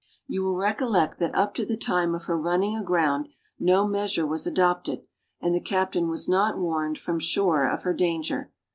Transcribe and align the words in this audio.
You 0.25 0.43
will 0.43 0.55
recollect 0.55 1.19
that 1.19 1.35
up 1.35 1.53
to 1.53 1.63
the 1.63 1.77
time 1.77 2.15
of 2.15 2.23
her 2.23 2.35
running 2.35 2.75
aground 2.75 3.29
no 3.59 3.87
measure 3.87 4.25
was 4.25 4.47
adopted, 4.47 5.03
and 5.39 5.53
the 5.53 5.61
captain 5.61 6.09
was 6.09 6.27
not 6.27 6.57
warned 6.57 6.97
from 6.97 7.19
shore 7.19 7.69
of 7.69 7.83
her 7.83 7.93
danger. 7.93 8.49